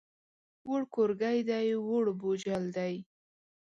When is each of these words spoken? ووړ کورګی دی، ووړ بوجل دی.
ووړ 0.67 0.81
کورګی 0.93 1.39
دی، 1.49 1.67
ووړ 1.85 2.05
بوجل 2.19 2.63
دی. 2.77 2.93